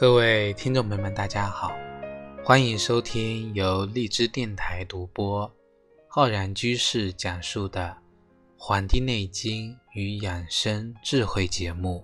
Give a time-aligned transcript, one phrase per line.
[0.00, 1.70] 各位听众朋友们，大家好，
[2.42, 5.52] 欢迎收听由荔枝电台独播、
[6.08, 7.82] 浩然居士讲述的
[8.56, 12.02] 《黄帝内经与养生智慧》节目。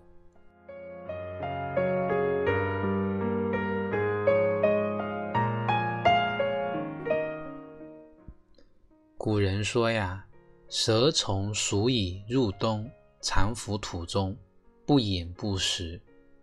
[9.16, 10.26] 古人说呀
[10.68, 12.90] ：“蛇虫鼠蚁入冬，
[13.22, 14.36] 藏伏土中，
[14.84, 15.98] 不饮不食，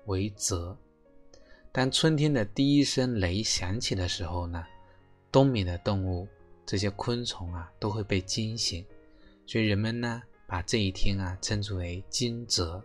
[0.08, 0.76] 为泽。”
[1.74, 4.64] 当春天的第一声雷响起的时候呢，
[5.32, 6.28] 冬眠的动物
[6.68, 8.86] 这些昆虫啊都会被惊醒，
[9.48, 12.80] 所以人们呢把这一天啊称之为惊蛰。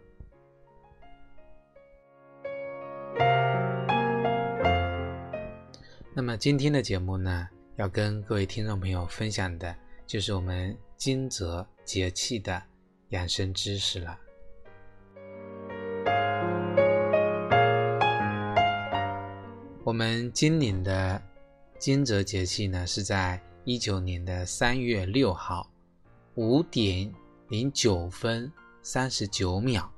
[6.14, 12.62] 那么今天的节目呢，要跟各位听众朋友分享的就是我们惊蛰节气的
[13.11, 14.19] 养生知识了。
[19.89, 21.19] 我们今年的
[21.78, 25.67] 惊蛰节气呢，是在一九年的三月六号
[26.34, 27.11] 五点
[27.48, 29.91] 零九分三十九秒。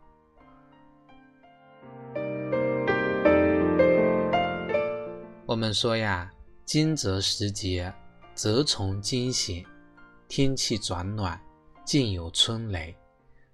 [5.44, 6.30] 我们说呀，
[6.64, 7.92] 惊蛰时节，
[8.36, 9.66] 蛰虫惊醒，
[10.28, 11.36] 天气转暖，
[11.84, 12.96] 竟有春雷。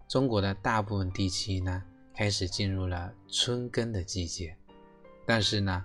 [0.06, 1.82] 中国的大部分地区呢，
[2.14, 4.54] 开始进入了春耕的季节，
[5.24, 5.82] 但是呢。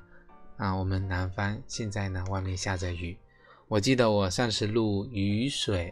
[0.61, 3.17] 啊，我们南方现在呢，外面下着雨。
[3.67, 5.91] 我记得我上次录雨水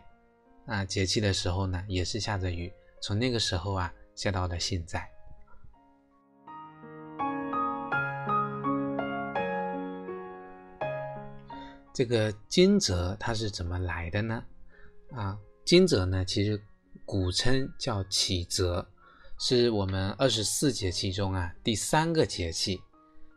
[0.68, 2.72] 啊节气的时候呢，也是下着雨。
[3.02, 5.10] 从那个时候啊，下到了现在。
[11.92, 14.44] 这个惊蛰它是怎么来的呢？
[15.14, 15.36] 啊，
[15.66, 16.62] 惊蛰呢，其实
[17.06, 18.86] 古称叫启蛰，
[19.40, 22.80] 是我们二十四节气中啊第三个节气。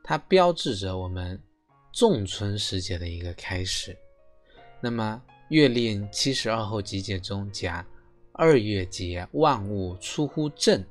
[0.05, 1.41] 它标志着我们
[1.93, 3.97] 仲春时节的一个开始。
[4.81, 7.87] 那么《月令七十二候集解》中讲
[8.35, 10.85] ：“二月节，万物出乎正，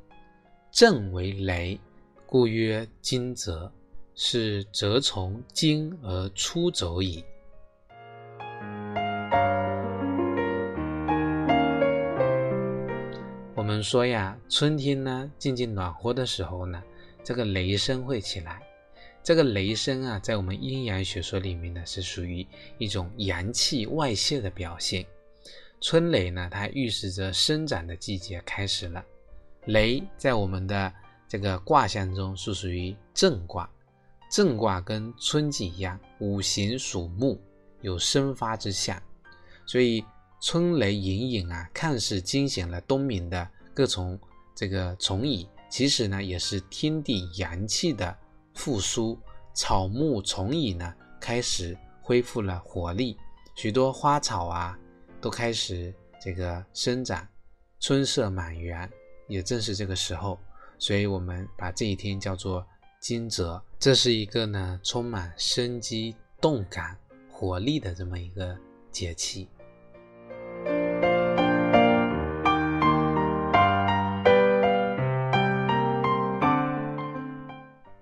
[0.71, 1.77] 正为雷，
[2.25, 3.69] 故曰惊蛰，
[4.15, 7.21] 是蛰虫惊而出走矣。”
[13.53, 16.81] 我们说呀，春天呢渐渐暖和的时候呢，
[17.25, 18.61] 这个雷声会起来。
[19.23, 22.45] 这个雷声啊，在我们阴阳学说里面呢，是属于
[22.79, 25.05] 一种阳气外泄的表现。
[25.79, 29.03] 春雷呢，它预示着生长的季节开始了。
[29.65, 30.91] 雷在我们的
[31.27, 33.69] 这个卦象中是属于正卦，
[34.31, 37.39] 正卦跟春季一样，五行属木，
[37.81, 38.99] 有生发之象。
[39.67, 40.03] 所以
[40.41, 44.19] 春雷隐隐啊，看似惊醒了冬眠的各种
[44.55, 48.17] 这个虫蚁，其实呢，也是天地阳气的。
[48.53, 49.19] 复苏，
[49.53, 53.17] 草木虫蚁呢开始恢复了活力，
[53.55, 54.77] 许多花草啊
[55.19, 57.27] 都开始这个生长，
[57.79, 58.89] 春色满园。
[59.27, 60.37] 也正是这个时候，
[60.77, 62.65] 所以我们把这一天叫做
[62.99, 66.97] 惊蛰，这是一个呢充满生机、动感、
[67.31, 68.57] 活力的这么一个
[68.91, 69.47] 节气。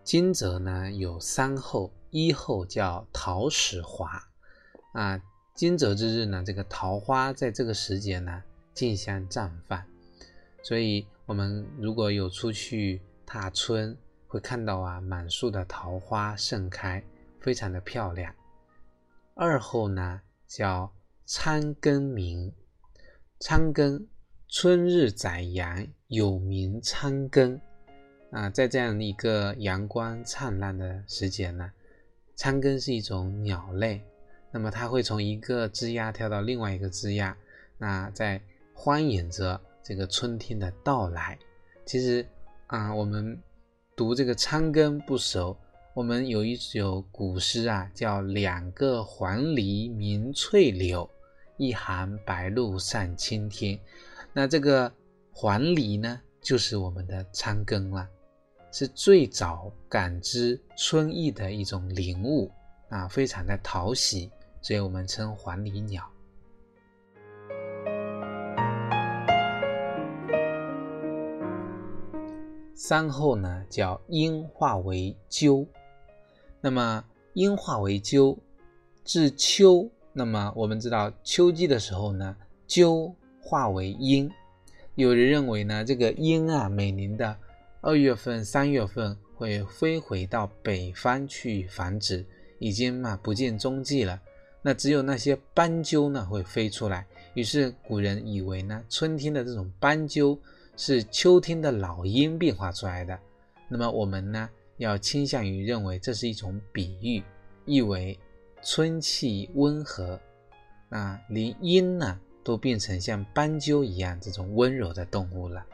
[0.10, 4.28] 惊蛰呢有三候，一候叫桃始华，
[4.92, 5.22] 啊，
[5.54, 8.44] 惊蛰之日呢，这个桃花在这个时节呢
[8.74, 9.86] 竞相绽放，
[10.64, 17.04] 所以我们如果有出去踏春，会看到啊满树的桃花盛开，
[17.40, 18.34] 非常的漂亮。
[19.36, 20.92] 二候呢叫
[21.28, 22.52] 参庚鸣，
[23.40, 24.08] 参庚，
[24.48, 27.62] 春日宰阳，有名参庚。
[28.32, 31.72] 啊，在这样一个阳光灿烂的时节呢，
[32.36, 34.04] 仓庚是一种鸟类，
[34.52, 37.34] 那么它会从一个枝桠跳到另外一个枝桠，
[37.78, 38.40] 那在
[38.72, 41.38] 欢迎着这个春天的到来。
[41.86, 42.24] 其实
[42.68, 43.36] 啊，我们
[43.96, 45.58] 读这个仓庚不熟，
[45.96, 51.10] 我们有一首古诗啊，叫“两个黄鹂鸣翠柳，
[51.58, 53.80] 一行白鹭上青天”。
[54.32, 54.94] 那这个
[55.32, 58.08] 黄鹂呢，就是我们的仓庚了。
[58.72, 62.52] 是最早感知春意的一种灵物
[62.90, 64.30] 啊，非常的讨喜，
[64.62, 66.08] 所以我们称黄鹂鸟。
[72.76, 75.68] 三后呢叫阴化为鸠，
[76.62, 78.38] 那么阴化为鸠，
[79.04, 82.36] 至秋，那么我们知道秋季的时候呢，
[82.68, 84.30] 鸠化为阴。
[84.94, 87.36] 有人认为呢，这个阴啊，每年的。
[87.82, 92.26] 二月份、三月份会飞回到北方去繁殖，
[92.58, 94.20] 已经嘛不见踪迹了。
[94.62, 97.08] 那只有那些斑鸠呢会飞出来。
[97.36, 100.38] 于是古人以为呢，春天的这种斑鸠
[100.76, 103.18] 是秋天的老鹰变化出来的。
[103.70, 107.24] 那么我们呢，要倾向于认为这是一种比喻，
[107.64, 108.20] 意为
[108.62, 110.20] 春气温和。
[110.90, 115.66] 那连鹰呢，都变成像斑鸠一样这种温柔的动物了。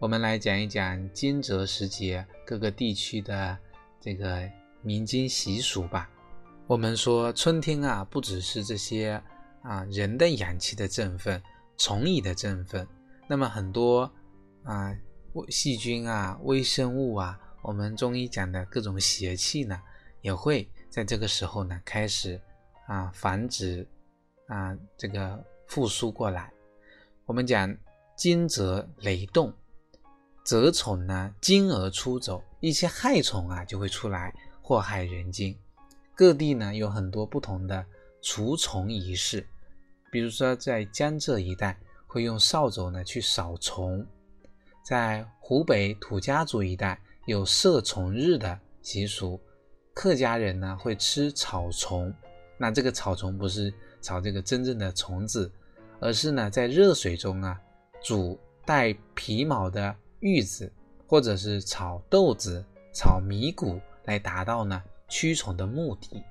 [0.00, 3.58] 我们来讲一讲惊蛰时节各个地区的
[4.00, 4.50] 这个
[4.80, 6.08] 民间习俗吧。
[6.66, 9.22] 我们说春天啊，不只是这些
[9.60, 11.42] 啊人的阳气的振奋、
[11.76, 12.88] 虫蚁的振奋，
[13.28, 14.10] 那么很多
[14.64, 14.96] 啊
[15.50, 19.78] 细菌啊、微生物啊，我们中医讲的各种邪气呢，
[20.22, 22.40] 也会在这个时候呢开始
[22.86, 23.86] 啊繁殖
[24.46, 26.50] 啊这个复苏过来。
[27.26, 27.76] 我们讲
[28.16, 29.52] 惊蛰雷动。
[30.44, 35.54] 蛰虫呢，惊而出走，一些害虫啊就会出来祸害人间。
[36.14, 37.84] 各地呢有很多不同的
[38.22, 39.46] 除虫仪式，
[40.10, 44.04] 比如说在江浙一带会用扫帚呢去扫虫，
[44.84, 49.40] 在湖北土家族一带有射虫日的习俗，
[49.94, 52.12] 客家人呢会吃草虫。
[52.58, 53.72] 那这个草虫不是
[54.02, 55.50] 炒这个真正的虫子，
[56.00, 57.58] 而是呢在热水中啊
[58.02, 59.94] 煮带皮毛的。
[60.20, 60.70] 玉子，
[61.06, 62.62] 或者是炒豆子、
[62.92, 66.22] 炒米谷，来达到呢驱虫的目的。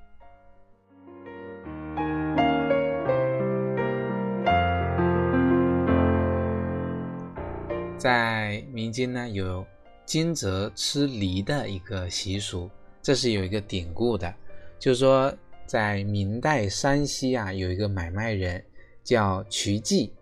[7.98, 9.66] 在民间呢，有
[10.06, 12.70] 惊蛰吃梨的一个习俗，
[13.02, 14.32] 这是有一个典故的，
[14.78, 15.34] 就是说
[15.66, 18.64] 在明代山西啊，有一个买卖人
[19.02, 20.14] 叫瞿记，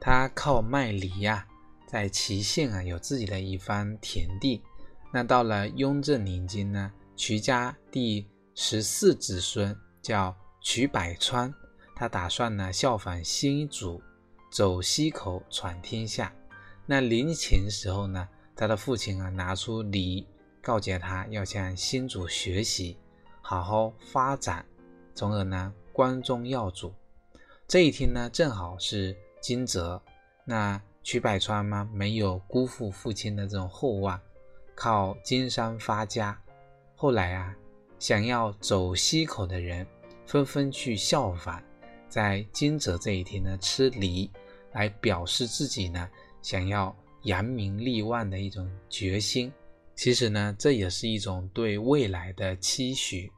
[0.00, 1.44] 他靠卖梨呀。
[1.90, 4.62] 在祁县啊，有自己的一番田地。
[5.12, 10.32] 那到了雍正年间呢，瞿家第十四子孙叫
[10.62, 11.52] 瞿百川，
[11.96, 14.00] 他打算呢效仿先祖，
[14.52, 16.32] 走西口闯天下。
[16.86, 20.28] 那临前时候呢，他的父亲啊拿出礼
[20.62, 22.96] 告诫他要向先祖学习，
[23.42, 24.64] 好好发展，
[25.12, 26.94] 从而呢光宗耀祖。
[27.66, 30.00] 这一天呢，正好是惊蛰，
[30.44, 30.80] 那。
[31.02, 31.88] 瞿百川吗？
[31.92, 34.20] 没有辜负父亲的这种厚望，
[34.74, 36.38] 靠经商发家。
[36.94, 37.56] 后来啊，
[37.98, 39.86] 想要走西口的人
[40.26, 41.60] 纷纷去效仿，
[42.08, 44.30] 在惊蛰这一天呢吃梨，
[44.72, 46.08] 来表示自己呢
[46.42, 49.52] 想要扬名立万的一种决心。
[49.96, 53.30] 其实呢，这也是一种对未来的期许。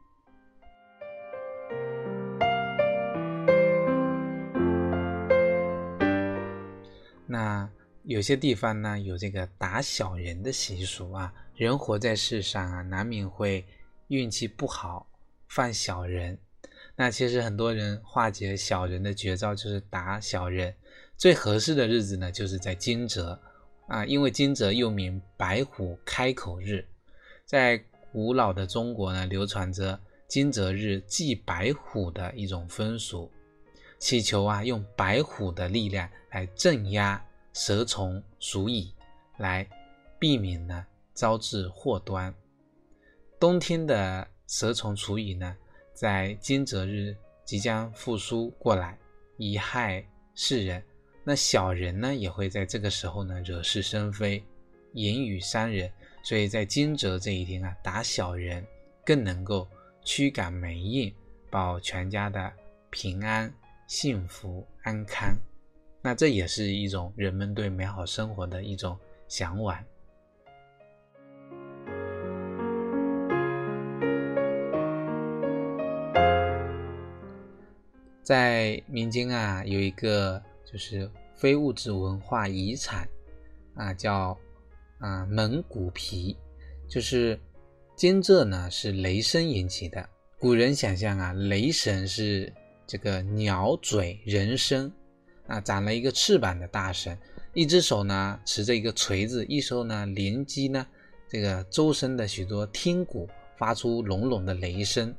[8.04, 11.32] 有些地方呢，有这个打小人的习俗啊。
[11.54, 13.64] 人活在世上啊，难免会
[14.08, 15.06] 运气不好，
[15.46, 16.36] 犯小人。
[16.96, 20.74] 那其实很多人化解小人的绝招就是打小人。
[21.16, 23.38] 最合适的日子呢，就是在惊蛰
[23.86, 26.84] 啊，因为惊蛰又名白虎开口日，
[27.44, 27.80] 在
[28.10, 33.30] 古老的中国呢，流传着惊蛰日祭白虎的一种风俗。
[34.00, 38.94] 祈求啊，用白虎的力量来镇压蛇虫鼠蚁，
[39.38, 39.68] 来
[40.18, 42.34] 避免呢招致祸端。
[43.38, 45.56] 冬天的蛇虫鼠蚁呢，
[45.94, 48.98] 在惊蛰日即将复苏过来，
[49.36, 50.04] 以害
[50.34, 50.82] 世人。
[51.24, 54.42] 那小人呢，也会在这个时候呢惹是生非，
[54.92, 55.90] 言语伤人。
[56.24, 58.64] 所以在惊蛰这一天啊，打小人
[59.04, 59.68] 更能够
[60.04, 61.12] 驱赶霉运，
[61.50, 62.52] 保全家的
[62.90, 63.52] 平安。
[63.88, 65.36] 幸福安康，
[66.04, 69.78] 那这也是一种人们对美好生活的一种向往。
[78.22, 83.08] 在民间啊，有一个就是非物质文化遗产
[83.74, 84.36] 啊，叫
[84.98, 86.36] 啊蒙古皮，
[86.88, 87.38] 就是
[87.94, 90.08] 惊蛰呢是雷声引起的。
[90.38, 92.52] 古人想象啊，雷神是。
[92.84, 94.92] 这个鸟嘴人身
[95.46, 97.18] 啊，长了一个翅膀的大神，
[97.52, 100.86] 一只手呢持着一个锤子，一手呢连击呢
[101.28, 105.14] 这个周身的许多天鼓，发出隆隆的雷声。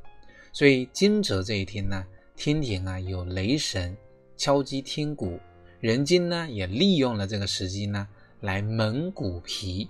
[0.51, 3.95] 所以惊蛰这一天呢，天庭啊有雷神
[4.37, 5.39] 敲击天鼓，
[5.79, 8.07] 人间呢也利用了这个时机呢
[8.41, 9.89] 来蒙古皮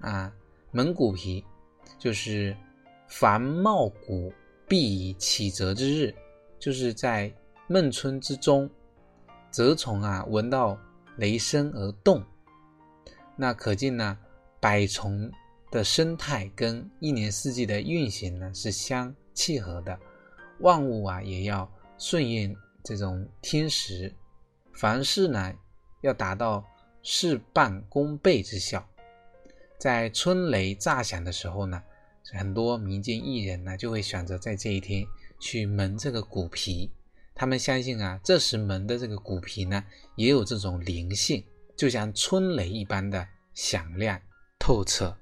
[0.00, 0.32] 啊，
[0.72, 1.44] 蒙古皮
[1.98, 2.56] 就是
[3.08, 4.32] 凡茂谷
[4.68, 6.14] 必以启蛰之日。
[6.56, 7.30] 就是在
[7.68, 8.70] 孟春之中，
[9.54, 10.76] 蛰虫啊闻到
[11.16, 12.24] 雷声而动，
[13.36, 14.18] 那可见呢，
[14.58, 15.30] 百虫
[15.70, 19.96] 的生态跟一年四季的运行呢是相契合的，
[20.58, 24.12] 万物啊也要顺应这种天时，
[24.72, 25.54] 凡事呢
[26.00, 26.64] 要达到
[27.04, 28.84] 事半功倍之效。
[29.78, 31.80] 在春雷炸响的时候呢，
[32.32, 35.06] 很多民间艺人呢就会选择在这一天
[35.38, 36.90] 去蒙这个骨皮。
[37.36, 41.44] 他们相信啊，这时门的这个骨皮呢，也有这种灵性，
[41.76, 44.20] 就像春雷一般的响亮
[44.58, 45.16] 透彻。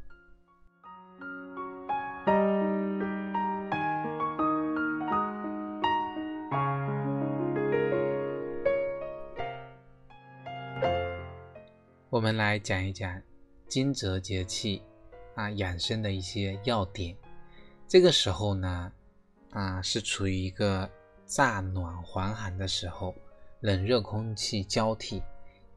[12.11, 13.21] 我们来讲一讲。
[13.69, 14.83] 惊蛰节气
[15.35, 17.16] 啊，养生的一些要点。
[17.88, 18.92] 这个时候呢，
[19.52, 20.90] 啊，是处于一个
[21.35, 23.15] 乍暖还寒的时候，
[23.61, 25.23] 冷热空气交替，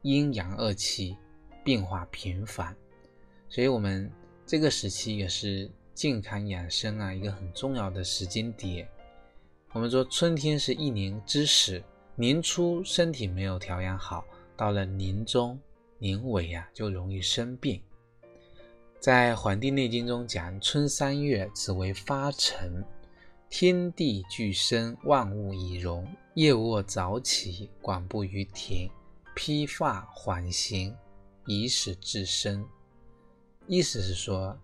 [0.02, 1.16] 阴阳二气
[1.64, 2.76] 变化频繁，
[3.48, 4.12] 所以我们
[4.44, 8.86] 这个时期也是健康养生啊一个很重要的时间点。
[9.72, 11.82] 我们说春天是一年之始，
[12.16, 14.26] 年初身体没有调养好，
[14.58, 15.58] 到了年中。
[15.98, 17.82] 年尾呀，就容易生病。
[19.00, 22.84] 在《黄帝内经》中讲，春三月，此为发陈，
[23.48, 26.06] 天地俱生，万物以荣。
[26.34, 28.90] 夜卧早起，广步于庭，
[29.34, 30.94] 披发缓行，
[31.46, 32.66] 以使至生。
[33.66, 34.58] 意思是说，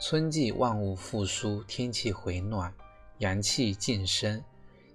[0.00, 2.72] 春季万物复苏，天气回暖，
[3.18, 4.42] 阳气晋升，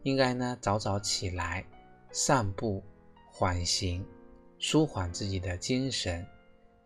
[0.01, 1.65] 应该呢早早起来，
[2.11, 2.81] 散步
[3.31, 4.05] 缓行。
[4.57, 6.25] 舒缓自己的精神，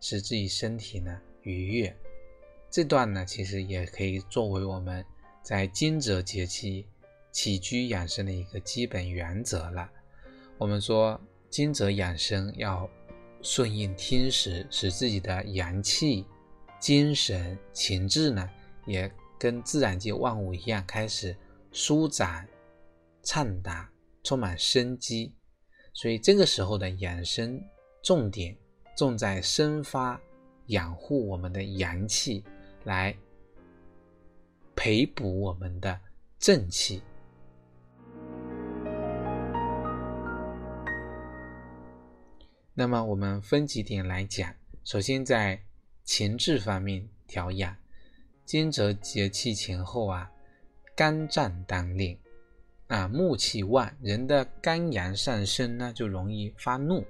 [0.00, 1.96] 使自己身体呢愉悦。
[2.68, 5.02] 这段呢，其实也可以作为我们
[5.48, 6.84] 在惊蛰节气
[7.32, 9.90] 起居养生的一个基本原则了。
[10.58, 12.86] 我们说惊蛰养生要
[13.40, 16.26] 顺应天时，使自己的阳气、
[16.78, 18.46] 精神、情志呢，
[18.84, 21.34] 也跟自然界万物一样，开始
[21.72, 22.46] 舒展、
[23.22, 23.90] 畅达，
[24.22, 25.34] 充满生机。
[25.94, 27.58] 所以这个时候的养生
[28.02, 28.54] 重点
[28.94, 30.20] 重在生发
[30.66, 32.44] 养护我们的阳气，
[32.84, 33.16] 来
[34.80, 35.98] 培补我们的
[36.38, 37.02] 正气。
[42.74, 44.54] 那么我们分几点来讲，
[44.84, 45.60] 首先在
[46.04, 47.74] 情志方面调养，
[48.44, 50.30] 惊蛰节气前后啊，
[50.94, 52.16] 肝脏当令。
[52.86, 57.04] 啊，木气旺，人的肝阳上升呢，就容易发怒。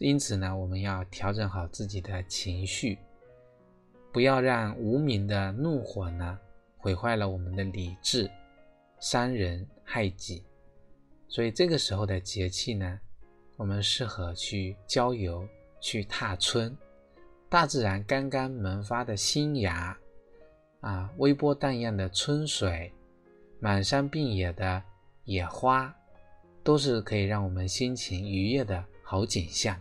[0.00, 2.98] 因此呢，我们要调整好自己的情绪，
[4.10, 6.38] 不要让无名的怒火呢
[6.78, 8.30] 毁坏了我们的理智，
[9.00, 10.44] 伤人害己。
[11.28, 12.98] 所以这个时候的节气呢，
[13.56, 15.46] 我们适合去郊游，
[15.80, 16.74] 去踏春。
[17.50, 19.98] 大自然刚刚萌发的新芽，
[20.80, 22.92] 啊，微波荡漾的春水。
[23.60, 24.80] 满山遍野的
[25.24, 25.92] 野花，
[26.62, 29.76] 都是可以让我们心情愉悦的好景象。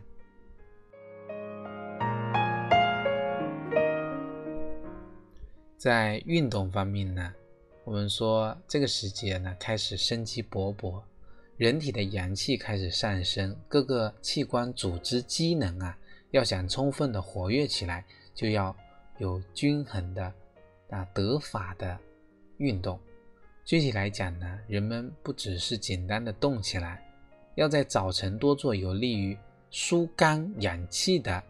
[5.77, 7.31] 在运动方面呢，
[7.83, 10.99] 我们说这个时节呢开始生机勃勃，
[11.55, 15.95] 人体的阳气开始上升，各个器官组织机能啊，
[16.31, 18.03] 要想充分的活跃起来，
[18.33, 18.75] 就要
[19.19, 20.33] 有均衡的
[20.89, 21.95] 啊得法的
[22.57, 22.99] 运动。
[23.63, 27.07] 具体来讲呢，人们不只是简单的动起来，
[27.53, 29.37] 要在早晨多做有利于
[29.69, 31.43] 疏肝养气的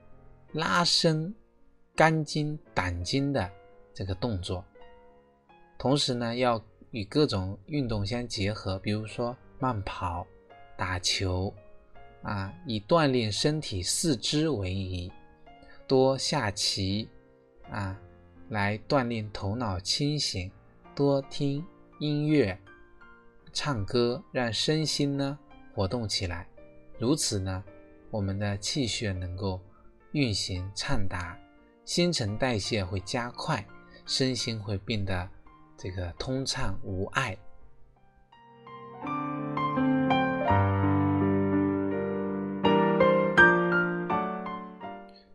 [0.51, 1.33] 拉伸
[1.95, 3.49] 肝经、胆经的
[3.97, 4.63] 这个动作。
[5.75, 10.27] 同时呢，要与各种运动相结合，比如说慢跑、
[10.77, 11.51] 打球，
[12.21, 15.11] 啊，以锻炼身体四肢为宜，
[15.87, 17.09] 多下棋，
[17.71, 17.99] 啊，
[18.49, 20.51] 来锻炼头脑清醒，
[20.93, 21.65] 多听。
[21.99, 22.55] 音乐、
[23.51, 25.39] 唱歌，让身心呢
[25.73, 26.47] 活动起来，
[26.99, 27.63] 如此呢，
[28.11, 29.59] 我们的气血能够
[30.11, 31.35] 运行畅达，
[31.85, 33.65] 新陈代谢会加快，
[34.07, 35.29] 身心会变得
[35.77, 37.37] 这个通畅无碍。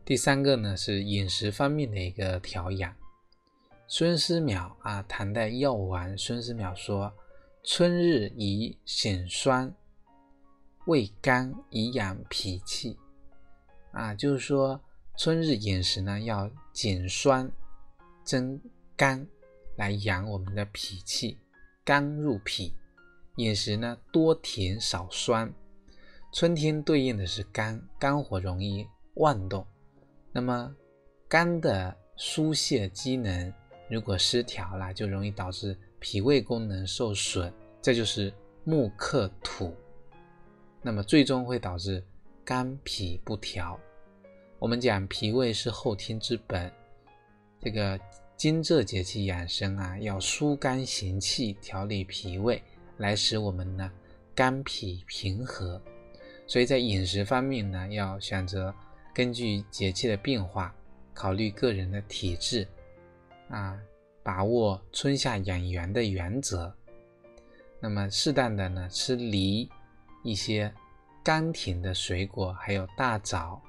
[0.04, 2.94] 第三个呢是饮食方面的一个调养。
[3.86, 7.12] 孙思邈啊，唐代药王孙思邈说
[7.62, 9.70] ：“春日宜省酸，
[10.86, 12.98] 味甘以养脾气。”
[13.92, 14.80] 啊，就是说
[15.18, 17.50] 春日饮食呢要减酸
[18.24, 18.60] 增
[18.96, 19.26] 肝，
[19.76, 21.38] 来养我们的脾气，
[21.84, 22.74] 肝入脾，
[23.36, 25.52] 饮食呢多甜少酸。
[26.32, 29.66] 春天对应的是肝，肝火容易妄动，
[30.32, 30.74] 那么
[31.28, 33.52] 肝的疏泄机能
[33.88, 37.52] 如果失调了，就容易导致脾胃功能受损，
[37.82, 38.32] 这就是
[38.64, 39.74] 木克土，
[40.80, 42.02] 那么最终会导致
[42.44, 43.78] 肝脾不调。
[44.58, 46.72] 我们讲脾胃是后天之本，
[47.62, 47.98] 这个
[48.36, 52.60] 惊蛰节气养生啊，要疏肝行气，调理脾胃，
[52.96, 53.88] 来使我们呢
[54.34, 55.80] 肝脾平和。
[56.48, 58.74] 所以在饮食方面呢，要选择
[59.14, 60.74] 根据节气的变化，
[61.14, 62.66] 考虑个人的体质，
[63.48, 63.78] 啊，
[64.24, 66.74] 把握春夏养元的原则。
[67.78, 69.70] 那么适当的呢，吃梨，
[70.24, 70.72] 一些
[71.22, 73.62] 甘甜的水果，还有大枣、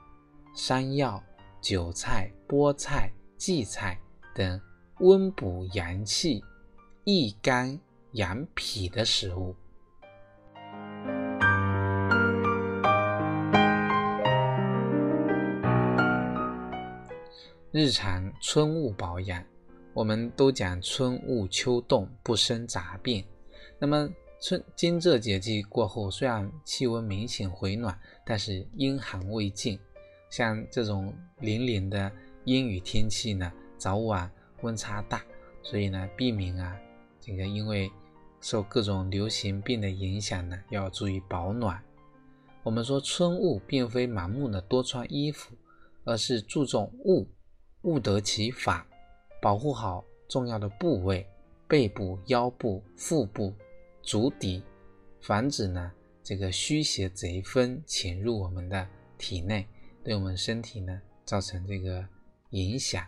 [0.56, 1.24] 山药、
[1.62, 4.00] 韭菜、菠菜、荠菜
[4.34, 4.62] 等
[5.00, 6.44] 温补阳气、
[7.04, 7.78] 益肝
[8.13, 9.56] 养脾的食物。
[17.72, 19.44] 日常春雾保养，
[19.94, 23.25] 我们都讲春雾秋冻不生杂病。
[23.80, 24.08] 那么
[24.40, 29.78] 春惊蛰节气过后，虽然气温明显回暖，但是阴寒未尽。
[30.30, 32.12] 像这种凛凛的
[32.46, 34.30] 阴雨天气呢，早晚
[34.62, 35.24] 温差大，
[35.62, 36.78] 所以呢，避免啊
[37.22, 37.90] 这个因为
[38.42, 41.82] 受各种流行病的影响呢，要注意保暖。
[42.64, 45.56] 我们说春雾并非盲目的多穿衣服，
[46.04, 47.28] 而是注重捂，
[47.84, 48.86] 捂得其法，
[49.42, 51.26] 保护好重要的部位，
[51.68, 53.53] 背部、腰部、腹部、
[54.01, 54.62] 足底，
[55.22, 59.66] 防止呢这个虚邪贼风潜入我们的体内，
[60.03, 62.06] 对我们身体呢造成这个
[62.53, 63.03] 影响。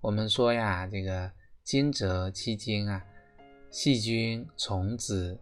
[0.00, 1.30] 我们说呀，这个
[1.62, 3.04] 惊蛰期间啊，
[3.70, 5.38] 细菌、虫子、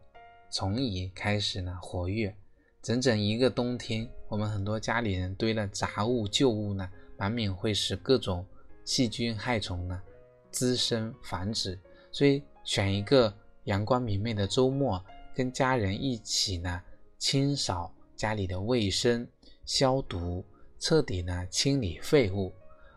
[0.50, 2.34] 虫蚁开始呢活跃。
[2.82, 8.44] 整整一个冬天，我们很多家里人堆了杂物旧物呢，难免会使各种
[8.84, 10.02] 细菌害虫呢
[10.50, 11.78] 滋生繁殖。
[12.10, 13.32] 所以选一个
[13.64, 16.82] 阳光明媚的周末，跟家人一起呢
[17.16, 19.26] 清扫家里的卫生、
[19.64, 20.44] 消毒，
[20.78, 22.52] 彻底呢清理废物，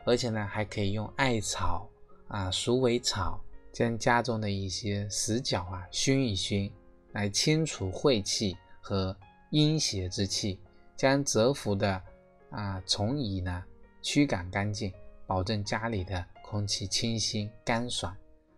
[0.05, 1.89] 而且呢还可以用艾草
[2.27, 3.39] 啊、鼠尾草
[3.71, 6.71] 将家中的一些死角啊熏一熏，
[7.11, 9.15] 来清除晦气和。
[9.51, 10.59] 阴邪之气，
[10.97, 12.01] 将蛰伏的
[12.49, 13.63] 啊虫蚁呢
[14.01, 14.91] 驱赶干净，
[15.25, 18.13] 保证家里的空气清新干爽。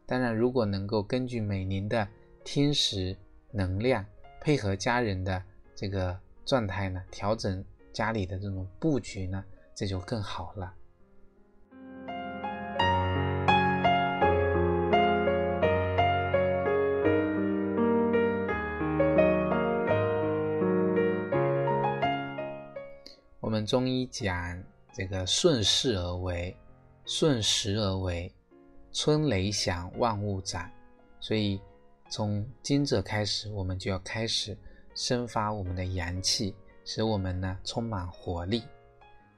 [0.08, 2.08] 当然，如果能够根据每年的
[2.44, 3.16] 天时
[3.52, 4.04] 能量，
[4.42, 5.44] 配合家人的
[5.76, 7.64] 这个状态呢，调整
[7.98, 10.72] 家里的这种布局呢，这就更好了。
[23.40, 26.56] 我们中医讲这个顺势而为，
[27.04, 28.32] 顺时而为，
[28.92, 30.70] 春雷响，万物长。
[31.20, 31.60] 所以
[32.12, 34.56] 从今者开始，我们就要开始
[34.94, 36.54] 生发我们的阳气，
[36.90, 38.64] 使我们呢充满活力。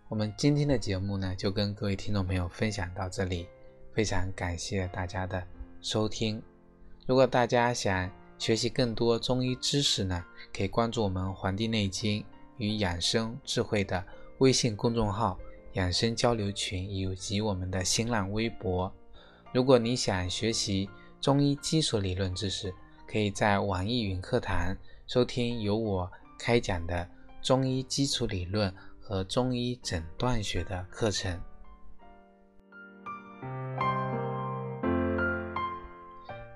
[0.08, 3.48] 我们今天的节目呢，就跟各位听众朋友分享到这里，
[3.92, 5.44] 非常感谢大家的
[5.82, 6.40] 收听。
[7.08, 8.08] 如果大家想
[8.38, 10.24] 学习更多中医知识呢，
[10.56, 12.24] 可以关注我们《黄帝内经
[12.58, 14.06] 与养生智慧》的。
[14.38, 15.38] 微信公众号、
[15.74, 18.90] 养生交流群以及我们的新浪微博。
[19.52, 20.88] 如果你想学习
[21.20, 22.74] 中医基础理论知识，
[23.06, 27.06] 可以在网易云课堂收听由我开讲的
[27.42, 31.40] 中医基础理论和中医诊断学的课程。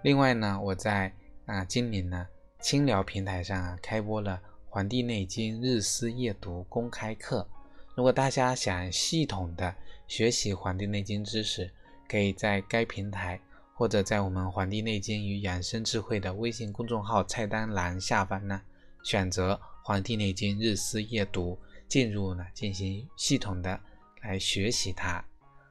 [0.04, 1.14] 另外呢，我在
[1.46, 2.28] 啊今年呢
[2.60, 7.48] 清聊平台上啊开播了《黄帝内经日思夜读》公开课。
[7.96, 9.74] 如果大家想系统的
[10.08, 11.72] 学习《黄帝内经》知识，
[12.10, 13.40] 可以在该平台
[13.74, 18.62] 或者在我们《黄帝内经与养生智慧》的微信公众号菜单栏下方呢，
[19.04, 21.56] 选择《黄帝内经日思夜读》，
[21.90, 23.80] 进入呢进行系统的
[24.22, 25.24] 来学习它。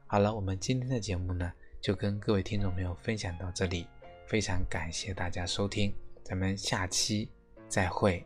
[0.07, 3.87] 好了，我们今天的节目呢就跟各位听众朋友分享到这里，
[4.27, 7.31] 非常感谢大家收听，咱们下期
[7.68, 8.22] 再会。